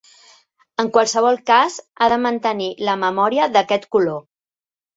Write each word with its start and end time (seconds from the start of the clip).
En 0.83 0.89
qualsevol 0.95 1.37
cas, 1.49 1.75
ha 1.99 2.09
de 2.15 2.19
mantenir 2.23 2.73
la 2.89 2.99
memòria 3.05 3.51
d"aquest 3.59 3.89
color. 3.99 4.21